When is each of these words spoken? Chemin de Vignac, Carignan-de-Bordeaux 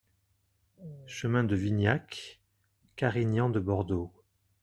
Chemin 1.05 1.43
de 1.43 1.55
Vignac, 1.55 2.41
Carignan-de-Bordeaux 2.95 4.11